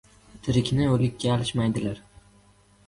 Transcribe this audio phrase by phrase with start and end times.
[0.47, 2.05] •Tirikni o‘likka alishmaydilar.